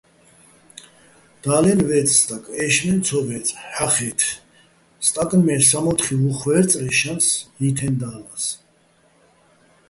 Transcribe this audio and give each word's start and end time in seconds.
და́ლენ 1.43 1.79
ვე́წე̆ 1.87 2.15
სტაკ, 2.19 2.43
ე́შშმენ 2.63 2.99
ცო 3.05 3.19
ვე́წე̆, 3.25 3.55
ჰ̦ახე́თე̆, 3.75 4.35
სტაკნ 5.05 5.41
მე 5.45 5.55
სამო́თხი 5.67 6.15
ვუხვე́რწრეჼ 6.21 6.91
შანს 6.99 7.27
ჲითეჼ 7.59 7.89
და́ლას. 7.99 8.45